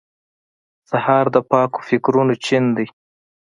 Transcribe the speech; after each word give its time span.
سهار 0.89 1.25
د 1.35 1.37
پاکو 1.49 1.79
فکرونو 1.89 2.33
چین 2.45 2.63
دی. 2.77 2.87